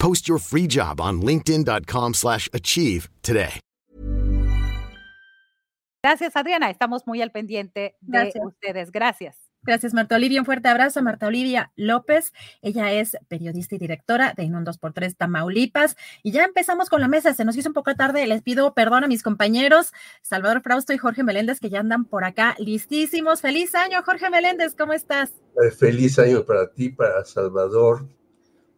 Post 0.00 0.26
your 0.28 0.40
free 0.40 0.66
job 0.66 1.00
on 1.00 1.20
linkedin.com/achieve 1.20 2.14
slash 2.14 2.48
achieve 2.52 3.08
today. 3.22 3.60
Gracias, 6.02 6.34
Adriana. 6.34 6.70
Estamos 6.70 7.06
muy 7.06 7.20
al 7.20 7.30
pendiente 7.30 7.96
de 8.00 8.18
Gracias. 8.18 8.44
ustedes. 8.44 8.90
Gracias. 8.90 9.36
Gracias, 9.62 9.92
Marta 9.92 10.16
Olivia. 10.16 10.40
Un 10.40 10.46
fuerte 10.46 10.68
abrazo 10.68 11.00
a 11.00 11.02
Marta 11.02 11.26
Olivia 11.26 11.70
López. 11.76 12.32
Ella 12.62 12.92
es 12.92 13.18
periodista 13.28 13.74
y 13.74 13.78
directora 13.78 14.32
de 14.34 14.44
En 14.44 14.54
2x3 14.54 15.14
Tamaulipas. 15.14 15.96
Y 16.22 16.32
ya 16.32 16.44
empezamos 16.44 16.88
con 16.88 17.02
la 17.02 17.08
mesa. 17.08 17.34
Se 17.34 17.44
nos 17.44 17.54
hizo 17.58 17.68
un 17.68 17.74
poco 17.74 17.94
tarde. 17.94 18.26
Les 18.26 18.40
pido 18.40 18.72
perdón 18.72 19.04
a 19.04 19.08
mis 19.08 19.22
compañeros, 19.22 19.92
Salvador 20.22 20.62
Frausto 20.62 20.94
y 20.94 20.98
Jorge 20.98 21.22
Meléndez, 21.22 21.60
que 21.60 21.68
ya 21.68 21.80
andan 21.80 22.06
por 22.06 22.24
acá 22.24 22.56
listísimos. 22.58 23.42
Feliz 23.42 23.74
año, 23.74 24.02
Jorge 24.02 24.30
Meléndez. 24.30 24.74
¿Cómo 24.74 24.94
estás? 24.94 25.34
Eh, 25.62 25.70
Feliz 25.70 26.18
año 26.18 26.46
para 26.46 26.72
ti, 26.72 26.88
para 26.88 27.22
Salvador, 27.26 28.08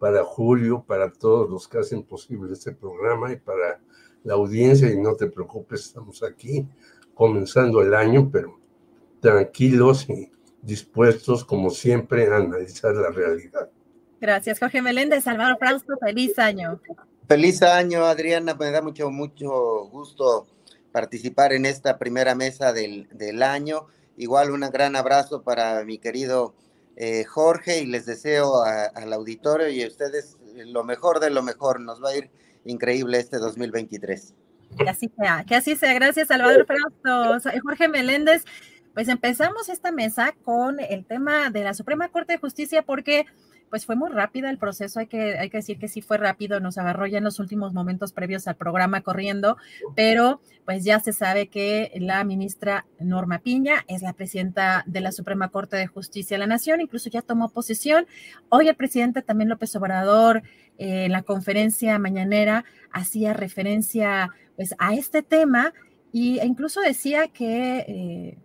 para 0.03 0.25
Julio, 0.25 0.85
para 0.85 1.13
todos 1.13 1.49
los 1.49 1.69
que 1.69 1.79
hacen 1.79 2.03
posible 2.03 2.55
este 2.55 2.73
programa 2.73 3.33
y 3.33 3.37
para 3.37 3.81
la 4.25 4.35
audiencia. 4.35 4.91
Y 4.91 4.99
no 5.01 5.15
te 5.15 5.29
preocupes, 5.29 5.83
estamos 5.83 6.25
aquí 6.25 6.67
comenzando 7.15 7.81
el 7.83 7.95
año, 7.95 8.29
pero 8.33 8.59
tranquilos 9.21 10.09
y 10.11 10.29
dispuestos, 10.61 11.45
como 11.45 11.71
siempre, 11.71 12.27
a 12.27 12.39
analizar 12.39 12.97
la 12.97 13.11
realidad. 13.11 13.71
Gracias, 14.21 14.59
Jorge 14.59 14.83
Meléndez. 14.83 15.23
Salvador 15.23 15.57
Frausto, 15.57 15.97
feliz 16.01 16.37
año. 16.37 16.81
Feliz 17.29 17.63
año, 17.63 18.05
Adriana. 18.05 18.57
Me 18.57 18.73
da 18.73 18.83
mucho, 18.83 19.09
mucho 19.09 19.85
gusto 19.85 20.49
participar 20.91 21.53
en 21.53 21.65
esta 21.65 22.01
primera 22.01 22.35
mesa 22.35 22.73
del, 22.73 23.07
del 23.13 23.41
año. 23.41 23.87
Igual 24.17 24.51
un 24.51 24.63
gran 24.63 24.97
abrazo 24.97 25.45
para 25.45 25.85
mi 25.85 25.99
querido 25.99 26.55
eh, 26.97 27.25
Jorge 27.25 27.81
y 27.81 27.87
les 27.87 28.07
deseo 28.07 28.63
a- 28.63 28.85
al 28.87 29.13
auditorio 29.13 29.69
y 29.69 29.83
a 29.83 29.87
ustedes 29.89 30.37
lo 30.55 30.85
mejor 30.85 31.21
de 31.21 31.31
lo 31.31 31.43
mejor. 31.43 31.81
Nos 31.81 32.03
va 32.03 32.11
a 32.11 32.17
ir 32.17 32.31
increíble 32.65 33.19
este 33.19 33.39
2023. 33.39 34.35
Que 34.79 34.89
así 34.89 35.11
sea, 35.19 35.45
que 35.47 35.55
así 35.55 35.77
sea. 35.77 35.93
Gracias, 35.95 36.29
Salvador 36.29 36.67
Frausto. 36.67 37.51
Jorge 37.63 37.89
Meléndez, 37.89 38.45
pues 38.95 39.09
empezamos 39.09 39.69
esta 39.69 39.93
mesa 39.93 40.35
con 40.45 40.81
el 40.81 41.05
tema 41.05 41.51
de 41.51 41.65
la 41.65 41.75
Suprema 41.75 42.09
Corte 42.11 42.35
de 42.35 42.39
Justicia 42.39 42.83
porque 42.83 43.27
pues 43.73 43.87
fue 43.87 43.97
muy 43.97 44.11
rápida 44.11 44.51
el 44.51 44.59
proceso, 44.59 45.01
hay 45.01 45.07
que, 45.07 45.39
hay 45.39 45.49
que 45.49 45.57
decir 45.57 45.79
que 45.79 45.89
sí 45.89 46.03
fue 46.03 46.19
rápido, 46.19 46.61
nos 46.61 46.77
agarró 46.77 47.07
ya 47.07 47.17
en 47.17 47.25
los 47.25 47.41
últimos 47.41 47.73
momentos 47.73 48.13
previos 48.13 48.47
al 48.47 48.57
programa 48.57 49.01
corriendo, 49.01 49.57
pero 49.97 50.43
pues 50.67 50.85
ya 50.85 51.01
se 51.01 51.15
sabe 51.15 51.49
que 51.49 51.91
la 51.95 52.23
ministra 52.23 52.85
Norma 53.01 53.39
Piña 53.39 53.87
es 53.89 54.03
la 54.03 54.13
presidenta 54.13 54.85
de 54.87 55.01
la 55.01 55.11
Suprema 55.11 55.49
Corte 55.49 55.79
de 55.79 55.87
Justicia 55.87 56.35
de 56.35 56.41
la 56.41 56.47
Nación, 56.47 56.83
incluso 56.83 57.09
ya 57.09 57.23
tomó 57.23 57.49
posesión. 57.49 58.07
Hoy 58.51 58.69
el 58.69 58.77
presidente 58.77 59.23
también 59.23 59.49
López 59.49 59.75
Obrador 59.75 60.43
eh, 60.77 61.07
en 61.07 61.13
la 61.13 61.23
conferencia 61.23 61.99
mañanera 61.99 62.67
hacía 62.91 63.33
referencia 63.33 64.29
pues 64.55 64.75
a 64.81 64.93
este 64.93 65.23
tema 65.23 65.73
y, 66.13 66.41
e 66.41 66.45
incluso 66.45 66.83
decía 66.83 67.29
que 67.29 67.87
eh, 67.89 68.39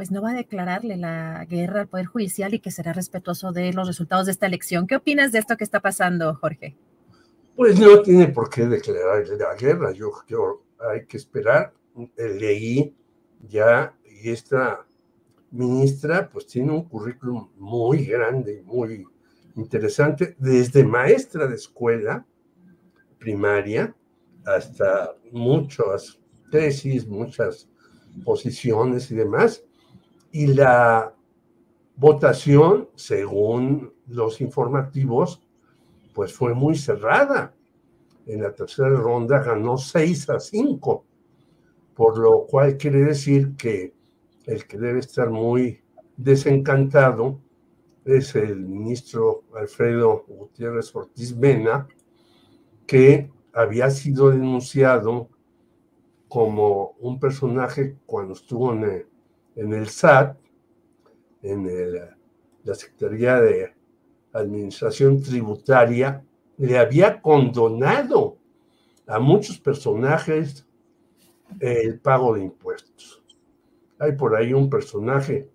pues 0.00 0.10
no 0.10 0.22
va 0.22 0.30
a 0.30 0.34
declararle 0.34 0.96
la 0.96 1.44
guerra 1.44 1.82
al 1.82 1.86
Poder 1.86 2.06
Judicial 2.06 2.54
y 2.54 2.60
que 2.60 2.70
será 2.70 2.94
respetuoso 2.94 3.52
de 3.52 3.70
los 3.74 3.86
resultados 3.86 4.24
de 4.24 4.32
esta 4.32 4.46
elección. 4.46 4.86
¿Qué 4.86 4.96
opinas 4.96 5.30
de 5.30 5.40
esto 5.40 5.58
que 5.58 5.64
está 5.64 5.80
pasando, 5.80 6.34
Jorge? 6.36 6.74
Pues 7.54 7.78
no 7.78 8.00
tiene 8.00 8.28
por 8.28 8.48
qué 8.48 8.64
declarar 8.64 9.28
la 9.28 9.54
guerra. 9.56 9.92
Yo 9.92 10.10
creo 10.26 10.64
hay 10.78 11.04
que 11.04 11.18
esperar. 11.18 11.74
Eh, 12.16 12.34
Leí 12.40 12.96
ya 13.46 13.94
y 14.06 14.30
esta 14.30 14.86
ministra 15.50 16.30
pues 16.32 16.46
tiene 16.46 16.72
un 16.72 16.84
currículum 16.84 17.50
muy 17.58 18.06
grande 18.06 18.54
y 18.54 18.62
muy 18.62 19.04
interesante, 19.54 20.34
desde 20.38 20.82
maestra 20.82 21.46
de 21.46 21.56
escuela 21.56 22.24
primaria 23.18 23.94
hasta 24.46 25.14
muchas 25.30 26.18
tesis, 26.50 27.06
muchas 27.06 27.68
posiciones 28.24 29.10
y 29.10 29.16
demás. 29.16 29.62
Y 30.32 30.48
la 30.48 31.14
votación, 31.96 32.88
según 32.94 33.92
los 34.06 34.40
informativos, 34.40 35.42
pues 36.14 36.32
fue 36.32 36.54
muy 36.54 36.76
cerrada. 36.76 37.54
En 38.26 38.42
la 38.42 38.54
tercera 38.54 38.90
ronda 38.90 39.42
ganó 39.42 39.76
6 39.76 40.30
a 40.30 40.40
5, 40.40 41.04
por 41.94 42.18
lo 42.18 42.46
cual 42.46 42.76
quiere 42.76 43.04
decir 43.04 43.56
que 43.56 43.94
el 44.46 44.66
que 44.66 44.78
debe 44.78 45.00
estar 45.00 45.30
muy 45.30 45.80
desencantado 46.16 47.40
es 48.04 48.34
el 48.34 48.60
ministro 48.66 49.44
Alfredo 49.54 50.24
Gutiérrez 50.26 50.94
Ortiz 50.94 51.36
Mena, 51.36 51.86
que 52.86 53.30
había 53.52 53.90
sido 53.90 54.30
denunciado 54.30 55.28
como 56.28 56.92
un 57.00 57.18
personaje 57.18 57.96
cuando 58.06 58.34
estuvo 58.34 58.72
en 58.72 58.84
el, 58.84 59.06
en 59.56 59.72
el 59.72 59.88
SAT, 59.88 60.36
en 61.42 61.94
la 62.64 62.74
Secretaría 62.74 63.40
de 63.40 63.74
Administración 64.32 65.22
Tributaria, 65.22 66.24
le 66.58 66.78
había 66.78 67.20
condonado 67.20 68.36
a 69.06 69.18
muchos 69.18 69.58
personajes 69.58 70.66
el 71.58 71.98
pago 71.98 72.34
de 72.34 72.42
impuestos. 72.42 73.22
Hay 73.98 74.12
por 74.12 74.36
ahí 74.36 74.52
un 74.52 74.70
personaje 74.70 75.48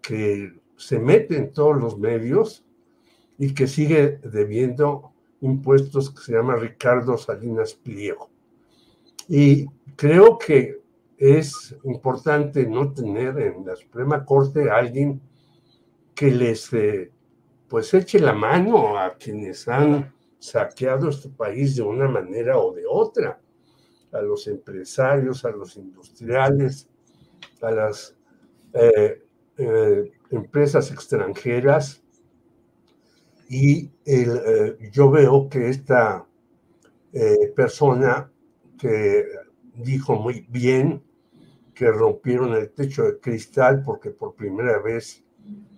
que 0.00 0.54
se 0.76 0.98
mete 0.98 1.36
en 1.36 1.52
todos 1.52 1.76
los 1.76 1.98
medios 1.98 2.64
y 3.38 3.52
que 3.52 3.66
sigue 3.66 4.18
debiendo 4.22 5.12
impuestos 5.40 6.10
que 6.10 6.22
se 6.22 6.32
llama 6.32 6.56
Ricardo 6.56 7.16
Salinas 7.18 7.74
Pliego. 7.74 8.30
Y 9.28 9.66
creo 9.96 10.38
que 10.38 10.79
es 11.20 11.76
importante 11.84 12.66
no 12.66 12.94
tener 12.94 13.38
en 13.38 13.66
la 13.66 13.76
Suprema 13.76 14.24
Corte 14.24 14.70
alguien 14.70 15.20
que 16.14 16.30
les 16.30 16.72
eh, 16.72 17.12
pues 17.68 17.92
eche 17.92 18.18
la 18.18 18.32
mano 18.32 18.98
a 18.98 19.14
quienes 19.18 19.68
han 19.68 20.14
saqueado 20.38 21.10
este 21.10 21.28
país 21.28 21.76
de 21.76 21.82
una 21.82 22.08
manera 22.08 22.58
o 22.58 22.72
de 22.72 22.84
otra, 22.88 23.38
a 24.12 24.22
los 24.22 24.48
empresarios, 24.48 25.44
a 25.44 25.50
los 25.50 25.76
industriales, 25.76 26.88
a 27.60 27.70
las 27.70 28.16
eh, 28.72 29.22
eh, 29.58 30.10
empresas 30.30 30.90
extranjeras. 30.90 32.02
Y 33.46 33.90
el, 34.06 34.78
yo 34.90 35.10
veo 35.10 35.50
que 35.50 35.68
esta 35.68 36.24
persona 37.56 38.30
que 38.78 39.26
dijo 39.74 40.14
muy 40.14 40.46
bien 40.48 41.02
que 41.80 41.90
rompieron 41.90 42.52
el 42.52 42.72
techo 42.72 43.04
de 43.04 43.18
cristal 43.20 43.82
porque 43.82 44.10
por 44.10 44.34
primera 44.34 44.78
vez 44.80 45.24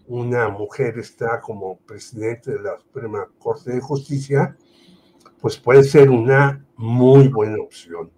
una 0.09 0.49
mujer 0.49 0.99
está 0.99 1.41
como 1.41 1.79
presidente 1.79 2.51
de 2.51 2.61
la 2.61 2.77
Suprema 2.77 3.29
Corte 3.39 3.71
de 3.71 3.81
Justicia, 3.81 4.57
pues 5.41 5.57
puede 5.59 5.85
ser 5.85 6.11
una 6.11 6.67
muy 6.75 7.29
buena 7.29 7.63
opción. 7.63 8.11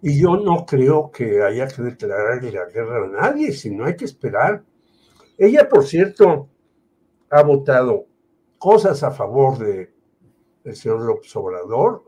Y 0.00 0.18
yo 0.18 0.38
no 0.38 0.64
creo 0.64 1.10
que 1.10 1.42
haya 1.42 1.68
que 1.68 1.82
declararle 1.82 2.50
la 2.50 2.64
guerra 2.64 3.04
a 3.04 3.08
nadie, 3.08 3.52
sino 3.52 3.84
hay 3.84 3.94
que 3.94 4.06
esperar. 4.06 4.64
Ella, 5.36 5.68
por 5.68 5.84
cierto, 5.84 6.48
ha 7.28 7.42
votado 7.42 8.06
cosas 8.56 9.02
a 9.02 9.10
favor 9.10 9.58
de 9.58 9.92
el 10.64 10.74
señor 10.74 11.02
López 11.02 11.36
Obrador, 11.36 12.04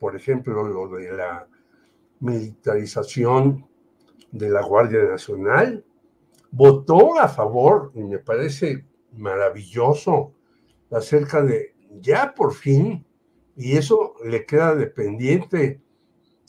por 0.00 0.16
ejemplo, 0.16 0.64
lo 0.64 0.88
de 0.88 1.12
la 1.12 1.46
militarización 2.18 3.68
de 4.34 4.50
la 4.50 4.62
Guardia 4.62 5.04
Nacional, 5.04 5.84
votó 6.50 7.18
a 7.20 7.28
favor, 7.28 7.92
y 7.94 8.02
me 8.02 8.18
parece 8.18 8.84
maravilloso, 9.12 10.34
acerca 10.90 11.40
de 11.42 11.74
ya 12.00 12.34
por 12.34 12.52
fin, 12.52 13.06
y 13.56 13.76
eso 13.76 14.14
le 14.24 14.44
queda 14.44 14.74
dependiente 14.74 15.80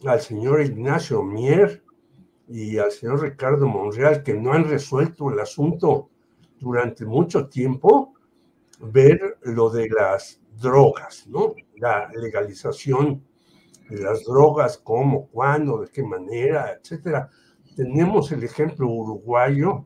al 0.03 0.19
señor 0.19 0.61
Ignacio 0.61 1.21
Mier 1.21 1.83
y 2.47 2.79
al 2.79 2.91
señor 2.91 3.21
Ricardo 3.21 3.67
Monreal, 3.67 4.23
que 4.23 4.33
no 4.33 4.53
han 4.53 4.67
resuelto 4.67 5.29
el 5.29 5.39
asunto 5.39 6.09
durante 6.59 7.05
mucho 7.05 7.47
tiempo, 7.49 8.13
ver 8.79 9.37
lo 9.43 9.69
de 9.69 9.89
las 9.89 10.41
drogas, 10.59 11.27
¿no? 11.27 11.53
La 11.75 12.09
legalización 12.15 13.23
de 13.89 14.01
las 14.01 14.23
drogas, 14.23 14.79
cómo, 14.79 15.27
cuándo, 15.27 15.81
de 15.81 15.89
qué 15.89 16.01
manera, 16.01 16.73
etcétera. 16.73 17.29
Tenemos 17.75 18.31
el 18.31 18.43
ejemplo 18.43 18.87
uruguayo 18.87 19.85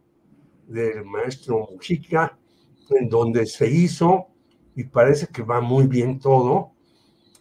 del 0.67 1.03
maestro 1.05 1.67
Mujica, 1.71 2.37
en 2.91 3.09
donde 3.09 3.45
se 3.45 3.69
hizo 3.69 4.27
y 4.75 4.83
parece 4.83 5.27
que 5.27 5.41
va 5.41 5.59
muy 5.59 5.87
bien 5.87 6.19
todo. 6.19 6.71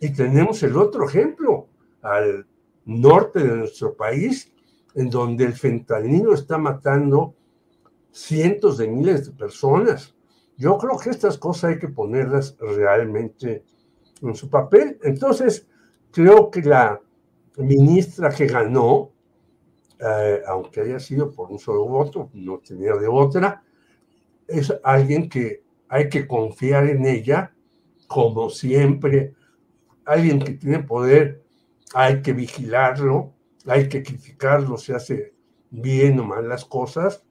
Y 0.00 0.12
tenemos 0.12 0.62
el 0.62 0.76
otro 0.76 1.06
ejemplo 1.06 1.68
al 2.02 2.46
norte 2.84 3.40
de 3.40 3.56
nuestro 3.56 3.94
país, 3.94 4.52
en 4.94 5.10
donde 5.10 5.44
el 5.44 5.52
fentanilo 5.52 6.34
está 6.34 6.56
matando 6.56 7.34
cientos 8.10 8.78
de 8.78 8.88
miles 8.88 9.26
de 9.26 9.32
personas. 9.32 10.14
Yo 10.56 10.78
creo 10.78 10.96
que 10.98 11.10
estas 11.10 11.38
cosas 11.38 11.72
hay 11.72 11.78
que 11.78 11.88
ponerlas 11.88 12.56
realmente 12.58 13.64
en 14.22 14.34
su 14.34 14.48
papel. 14.48 14.98
Entonces, 15.02 15.68
creo 16.10 16.50
que 16.50 16.62
la 16.62 17.00
ministra 17.58 18.30
que 18.30 18.46
ganó, 18.46 19.12
eh, 20.00 20.42
aunque 20.46 20.80
haya 20.80 21.00
sido 21.00 21.30
por 21.30 21.50
un 21.50 21.58
solo 21.58 21.84
voto, 21.86 22.30
no 22.34 22.58
tenía 22.58 22.94
de 22.94 23.08
otra, 23.08 23.62
es 24.46 24.72
alguien 24.82 25.28
que 25.28 25.62
hay 25.88 26.08
que 26.08 26.26
confiar 26.26 26.88
en 26.88 27.06
ella, 27.06 27.54
como 28.06 28.50
siempre, 28.50 29.34
alguien 30.04 30.40
que 30.40 30.52
tiene 30.52 30.80
poder, 30.80 31.42
hay 31.94 32.22
que 32.22 32.32
vigilarlo, 32.32 33.34
hay 33.66 33.88
que 33.88 34.02
criticarlo 34.02 34.76
si 34.76 34.92
hace 34.92 35.34
bien 35.70 36.18
o 36.20 36.24
mal 36.24 36.48
las 36.48 36.64
cosas, 36.64 37.24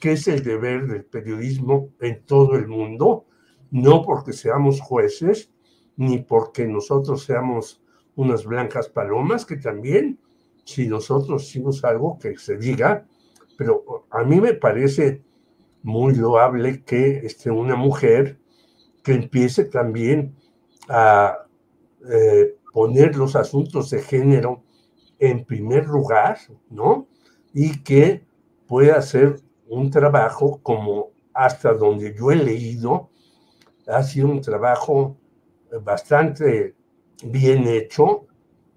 que 0.00 0.12
es 0.12 0.26
el 0.28 0.42
deber 0.42 0.86
del 0.86 1.04
periodismo 1.04 1.90
en 2.00 2.24
todo 2.24 2.54
el 2.56 2.66
mundo, 2.66 3.26
no 3.70 4.02
porque 4.02 4.32
seamos 4.32 4.80
jueces, 4.80 5.52
ni 5.96 6.18
porque 6.18 6.66
nosotros 6.66 7.24
seamos 7.24 7.82
unas 8.16 8.44
blancas 8.44 8.88
palomas, 8.88 9.46
que 9.46 9.56
también, 9.56 10.18
si 10.64 10.86
nosotros 10.86 11.42
hicimos 11.44 11.84
algo 11.84 12.18
que 12.18 12.36
se 12.38 12.56
diga, 12.56 13.06
pero 13.56 14.06
a 14.10 14.24
mí 14.24 14.40
me 14.40 14.54
parece 14.54 15.22
muy 15.82 16.14
loable 16.14 16.82
que 16.84 17.26
esté 17.26 17.50
una 17.50 17.76
mujer 17.76 18.38
que 19.02 19.14
empiece 19.14 19.64
también 19.64 20.36
a 20.88 21.46
eh, 22.10 22.56
poner 22.72 23.16
los 23.16 23.36
asuntos 23.36 23.90
de 23.90 24.00
género 24.00 24.62
en 25.18 25.44
primer 25.44 25.86
lugar, 25.86 26.38
¿no? 26.70 27.06
Y 27.52 27.82
que 27.82 28.24
pueda 28.66 29.00
ser 29.02 29.36
un 29.68 29.90
trabajo 29.90 30.60
como 30.62 31.10
hasta 31.34 31.72
donde 31.74 32.14
yo 32.14 32.30
he 32.30 32.36
leído, 32.36 33.10
ha 33.86 34.02
sido 34.02 34.28
un 34.28 34.40
trabajo 34.40 35.16
bastante 35.82 36.74
bien 37.24 37.66
hecho. 37.66 38.26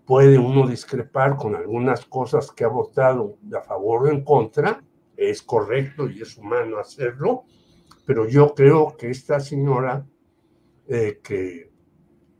Puede 0.05 0.37
uno 0.37 0.67
discrepar 0.67 1.35
con 1.35 1.55
algunas 1.55 2.05
cosas 2.05 2.51
que 2.51 2.63
ha 2.63 2.67
votado 2.67 3.37
a 3.55 3.61
favor 3.61 4.03
o 4.03 4.11
en 4.11 4.23
contra, 4.23 4.83
es 5.17 5.41
correcto 5.41 6.09
y 6.09 6.21
es 6.21 6.37
humano 6.37 6.77
hacerlo, 6.77 7.45
pero 8.05 8.27
yo 8.27 8.53
creo 8.53 8.95
que 8.97 9.09
esta 9.09 9.39
señora 9.39 10.05
eh, 10.87 11.19
que 11.23 11.71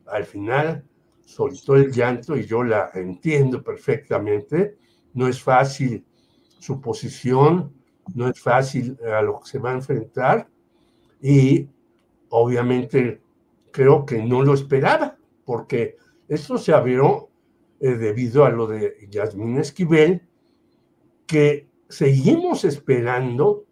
al 0.06 0.26
final 0.26 0.86
soltó 1.26 1.76
el 1.76 1.92
llanto 1.92 2.38
y 2.38 2.46
yo 2.46 2.64
la 2.64 2.92
entiendo 2.94 3.64
perfectamente, 3.64 4.78
no 5.14 5.28
es 5.28 5.42
fácil 5.42 6.06
su 6.60 6.80
posición, 6.80 7.74
no 8.14 8.28
es 8.28 8.40
fácil 8.40 8.98
a 9.12 9.22
lo 9.22 9.40
que 9.40 9.48
se 9.50 9.60
va 9.60 9.72
a 9.72 9.76
enfrentar 9.76 10.48
y 11.20 11.68
obviamente 12.30 13.22
creo 13.72 14.06
que 14.06 14.22
no 14.22 14.44
lo 14.44 14.54
esperaba, 14.54 15.18
porque 15.44 15.98
esto 16.28 16.58
se 16.58 16.74
abrió 16.74 17.25
eh, 17.80 17.96
debido 17.96 18.46
a 18.46 18.50
lo 18.50 18.68
de 18.68 19.08
Yasmín 19.10 19.58
Esquivel, 19.58 20.22
que 21.28 21.68
seguimos 21.90 22.64
esperando 22.64 23.66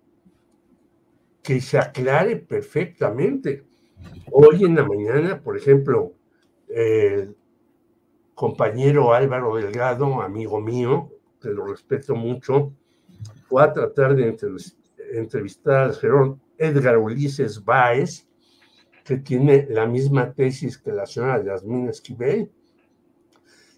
que 1.41 1.61
se 1.61 1.77
aclare 1.77 2.37
perfectamente. 2.37 3.65
Hoy 4.31 4.63
en 4.63 4.75
la 4.75 4.85
mañana, 4.85 5.41
por 5.41 5.57
ejemplo, 5.57 6.13
el 6.67 7.35
compañero 8.33 9.13
Álvaro 9.13 9.55
Delgado, 9.55 10.21
amigo 10.21 10.59
mío, 10.59 11.11
que 11.41 11.49
lo 11.49 11.67
respeto 11.67 12.15
mucho, 12.15 12.73
fue 13.47 13.63
a 13.63 13.73
tratar 13.73 14.15
de 14.15 14.35
entrevistar 15.13 15.83
al 15.83 15.93
señor 15.93 16.37
Edgar 16.57 16.97
Ulises 16.97 17.63
Báez, 17.63 18.27
que 19.03 19.17
tiene 19.17 19.67
la 19.69 19.85
misma 19.85 20.33
tesis 20.33 20.77
que 20.77 20.91
la 20.91 21.05
señora 21.05 21.43
Yasmín 21.43 21.89
Esquivel, 21.89 22.49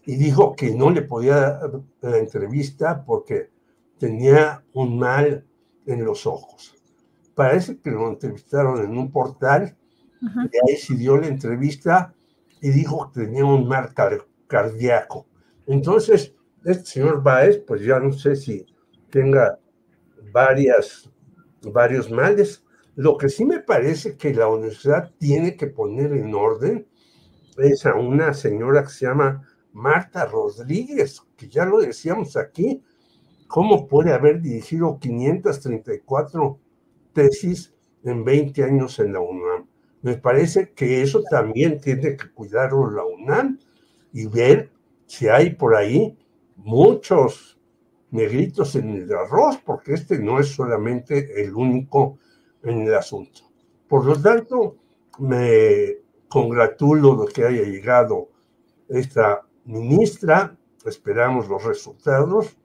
y 0.06 0.16
dijo 0.16 0.56
que 0.56 0.76
no 0.76 0.92
le 0.92 1.02
podía 1.02 1.36
dar 1.36 1.82
la 2.02 2.18
entrevista 2.18 3.04
porque 3.04 3.50
tenía 3.98 4.64
un 4.74 5.00
mal 5.00 5.46
en 5.86 6.06
los 6.06 6.26
ojos. 6.26 6.76
Parece 7.34 7.80
que 7.80 7.92
lo 7.92 8.08
entrevistaron 8.08 8.84
en 8.84 8.98
un 8.98 9.12
portal, 9.12 9.76
y 10.22 10.72
ahí 10.72 10.78
se 10.78 10.96
dio 10.96 11.18
la 11.18 11.28
entrevista 11.28 12.14
y 12.62 12.70
dijo 12.70 13.12
que 13.12 13.22
tenía 13.22 13.46
un 13.46 13.68
mal 13.68 13.94
cardíaco. 14.48 15.28
Entonces, 15.68 16.34
este 16.64 16.86
señor 16.86 17.22
Báez, 17.22 17.60
pues 17.60 17.82
ya 17.82 18.00
no 18.00 18.12
sé 18.12 18.36
si 18.36 18.66
tenga 19.10 19.60
varias, 20.32 21.12
varios 21.62 22.10
males. 22.10 22.64
Lo 22.96 23.18
que 23.18 23.30
sí 23.30 23.46
me 23.46 23.60
parece 23.60 24.18
que 24.18 24.34
la 24.34 24.48
universidad 24.48 25.12
tiene 25.20 25.56
que 25.56 25.68
poner 25.68 26.14
en 26.14 26.34
orden 26.34 26.88
es 27.58 27.86
a 27.86 27.96
una 27.96 28.34
señora 28.34 28.84
que 28.84 28.90
se 28.90 29.06
llama 29.06 29.48
Marta 29.76 30.26
Rodríguez, 30.26 31.22
que 31.36 31.50
ya 31.50 31.66
lo 31.66 31.80
decíamos 31.80 32.38
aquí, 32.38 32.82
¿cómo 33.46 33.90
puede 33.90 34.14
haber 34.14 34.42
dirigido 34.42 34.98
534 34.98 36.58
tesis 37.12 37.74
en 38.06 38.24
20 38.24 38.64
años 38.64 38.98
en 39.00 39.12
la 39.12 39.20
UNAM? 39.20 39.68
Me 40.02 40.16
parece 40.16 40.72
que 40.72 41.02
eso 41.02 41.24
también 41.30 41.82
tiene 41.82 42.16
que 42.16 42.32
cuidarlo 42.34 42.90
la 42.90 43.04
UNAM 43.04 43.60
y 44.14 44.28
ver 44.28 44.72
si 45.08 45.28
hay 45.28 45.50
por 45.50 45.76
ahí 45.76 46.18
muchos 46.56 47.60
negritos 48.12 48.76
en 48.78 48.92
el 48.92 49.14
arroz, 49.14 49.58
porque 49.58 49.94
este 49.94 50.20
no 50.20 50.40
es 50.40 50.48
solamente 50.48 51.44
el 51.44 51.54
único 51.54 52.18
en 52.64 52.84
el 52.84 52.96
asunto. 52.96 53.42
Por 53.90 54.06
lo 54.06 54.22
tanto, 54.22 54.78
me 55.20 55.98
congratulo 56.30 57.26
de 57.26 57.34
que 57.34 57.44
haya 57.44 57.64
llegado 57.64 58.30
esta 58.88 59.42
ministra, 59.66 60.56
esperamos 60.86 61.48
los 61.50 61.64
resultados 61.64 62.56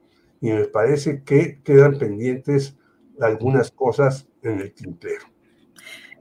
y 0.40 0.50
me 0.50 0.64
parece 0.64 1.22
que 1.24 1.60
quedan 1.62 1.98
pendientes 1.98 2.76
algunas 3.20 3.70
cosas 3.70 4.26
en 4.42 4.60
el 4.60 4.72
tintero. 4.72 5.26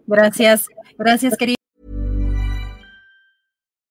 Gracias, 0.08 0.68
gracias, 0.98 1.38
querido. 1.38 1.56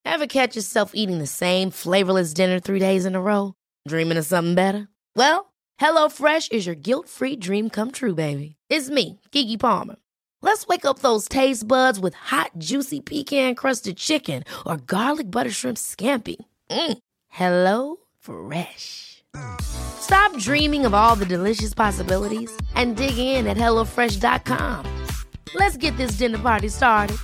Ever 0.05 0.27
catch 0.27 0.57
yourself 0.57 0.93
eating 0.95 1.19
the 1.19 1.27
same 1.27 1.71
flavorless 1.71 2.35
dinner 2.35 2.59
three 2.59 2.81
days 2.81 3.07
in 3.07 3.15
a 3.15 3.21
row? 3.21 3.55
Dreaming 3.87 4.19
of 4.19 4.27
something 4.27 4.55
better? 4.55 4.89
Well, 5.15 5.53
HelloFresh 5.81 6.51
is 6.51 6.67
your 6.67 6.75
guilt-free 6.75 7.37
dream 7.37 7.71
come 7.71 7.93
true, 7.93 8.15
baby. 8.15 8.57
It's 8.69 8.91
me, 8.91 9.21
Kiki 9.31 9.57
Palmer. 9.57 9.97
Let's 10.43 10.67
wake 10.67 10.85
up 10.85 11.01
those 11.01 11.29
taste 11.29 11.67
buds 11.67 12.01
with 12.01 12.15
hot, 12.15 12.51
juicy 12.59 13.01
pecan-crusted 13.01 13.97
chicken 13.97 14.45
or 14.67 14.77
garlic 14.77 15.31
butter 15.31 15.51
shrimp 15.51 15.79
scampi. 15.79 16.37
Mm. 16.71 16.99
Hello 17.29 17.97
Fresh. 18.19 19.23
Stop 19.61 20.37
dreaming 20.39 20.87
of 20.87 20.95
all 20.95 21.15
the 21.17 21.27
delicious 21.27 21.75
possibilities 21.75 22.51
and 22.75 22.97
dig 22.97 23.19
in 23.19 23.47
at 23.47 23.57
HelloFresh.com. 23.57 25.07
Let's 25.55 25.77
get 25.77 25.97
this 25.97 26.13
dinner 26.13 26.39
party 26.39 26.69
started. 26.69 27.17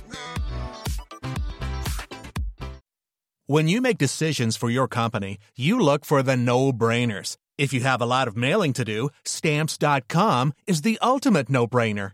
When 3.47 3.67
you 3.67 3.79
make 3.79 3.99
decisions 3.99 4.57
for 4.57 4.71
your 4.71 4.87
company, 4.87 5.37
you 5.55 5.79
look 5.79 6.03
for 6.03 6.23
the 6.23 6.35
no-brainers. 6.35 7.37
If 7.59 7.73
you 7.73 7.81
have 7.81 8.01
a 8.01 8.05
lot 8.07 8.27
of 8.27 8.35
mailing 8.35 8.73
to 8.73 8.83
do, 8.83 9.09
stamps.com 9.23 10.53
is 10.65 10.81
the 10.81 10.97
ultimate 11.01 11.49
no-brainer. 11.49 12.13